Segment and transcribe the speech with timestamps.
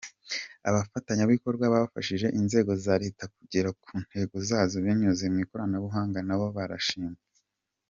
[0.69, 7.25] Abafatanyabikorwa bafashije inzego za leta kugera ku ntego zazo binyuze mu ikoranabuhanga nabo barashimirwa.